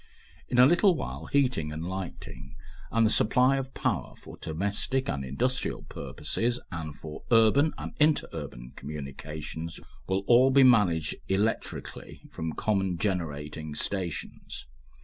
In 0.49 0.57
a 0.57 0.65
little 0.65 0.95
while 0.95 1.27
heating 1.27 1.71
and 1.71 1.87
lighting 1.87 2.55
and 2.91 3.05
the 3.05 3.11
supply 3.11 3.57
of 3.57 3.75
power 3.75 4.15
for 4.15 4.35
domestic 4.35 5.07
and 5.07 5.23
industrial 5.23 5.83
purposes 5.83 6.59
and 6.71 6.95
for 6.95 7.21
urban 7.31 7.71
and 7.77 7.91
inter 7.99 8.27
urban 8.33 8.71
communications 8.75 9.79
will 10.07 10.23
all 10.25 10.49
be 10.49 10.63
managed 10.63 11.13
electrically 11.27 12.23
from 12.31 12.53
common 12.53 12.97
generating 12.97 13.75
stations. 13.75 14.65